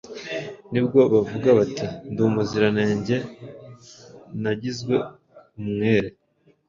nibwo 0.71 0.99
bavuga 1.13 1.49
bati 1.59 1.85
Ndi 2.11 2.21
umuziranenge 2.27 3.15
Nagizwe 4.41 4.95
umwere. 5.59 6.09